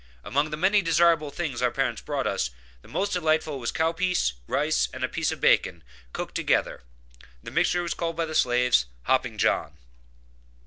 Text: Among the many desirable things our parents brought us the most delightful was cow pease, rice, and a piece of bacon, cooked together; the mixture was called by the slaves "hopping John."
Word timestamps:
Among 0.23 0.49
the 0.49 0.57
many 0.57 0.81
desirable 0.81 1.29
things 1.29 1.61
our 1.61 1.69
parents 1.69 2.01
brought 2.01 2.25
us 2.25 2.49
the 2.81 2.87
most 2.87 3.13
delightful 3.13 3.59
was 3.59 3.71
cow 3.71 3.91
pease, 3.91 4.33
rice, 4.47 4.89
and 4.95 5.03
a 5.03 5.07
piece 5.07 5.31
of 5.31 5.39
bacon, 5.39 5.83
cooked 6.11 6.33
together; 6.33 6.81
the 7.43 7.51
mixture 7.51 7.83
was 7.83 7.93
called 7.93 8.15
by 8.15 8.25
the 8.25 8.33
slaves 8.33 8.87
"hopping 9.03 9.37
John." 9.37 9.77